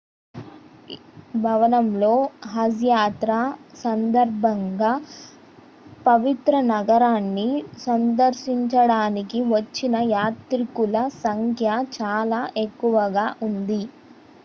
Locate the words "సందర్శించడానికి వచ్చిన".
7.83-9.95